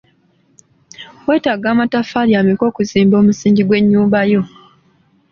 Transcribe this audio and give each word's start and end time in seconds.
Weetaaga 1.27 1.67
amataffaali 1.71 2.31
ameka 2.39 2.63
okuzimba 2.69 3.15
omusingi 3.21 3.61
gw'ennyumba 3.65 4.19
yo? 4.31 4.41